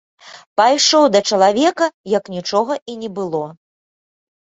Пайшоў 0.61 1.03
да 1.17 1.21
чалавека, 1.29 1.91
як 2.17 2.35
нічога 2.39 2.73
і 2.93 3.01
не 3.07 3.15
было. 3.21 3.47